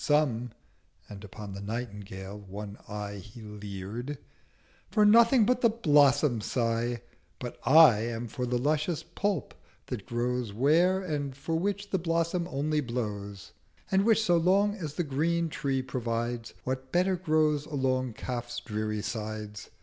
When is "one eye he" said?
2.39-3.39